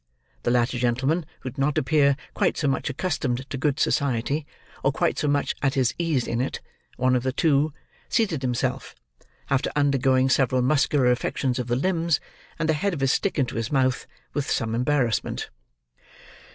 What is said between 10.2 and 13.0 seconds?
several muscular affections of the limbs, and the head